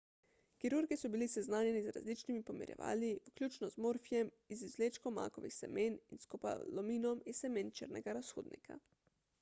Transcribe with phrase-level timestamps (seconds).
[0.61, 6.25] kirurgi so bili seznanjeni z različnimi pomirjevali vključno z morfijem iz izvlečkov makovih semen in
[6.27, 8.83] skopolaminom iz semen črnega razhudnika